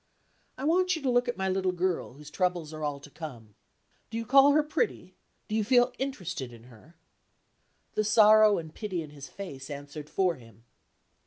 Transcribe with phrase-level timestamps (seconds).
[0.57, 3.53] I want you to look at my little girl, whose troubles are all to come.
[4.09, 5.13] Do you call her pretty?
[5.47, 6.95] Do you feel interested in her?"
[7.93, 10.63] The sorrow and pity in his face answered for him.